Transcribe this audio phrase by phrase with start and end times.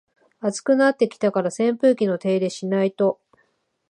[0.39, 3.21] 暑くなってきたから扇風機の手入れしないと